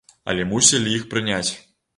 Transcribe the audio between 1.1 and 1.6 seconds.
прыняць.